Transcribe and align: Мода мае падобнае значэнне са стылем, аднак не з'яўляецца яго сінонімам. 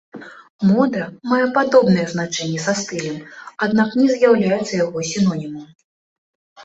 Мода 0.69 1.03
мае 1.31 1.41
падобнае 1.57 2.05
значэнне 2.13 2.59
са 2.65 2.73
стылем, 2.81 3.21
аднак 3.67 3.89
не 4.03 4.07
з'яўляецца 4.17 4.73
яго 4.85 4.99
сінонімам. 5.15 5.69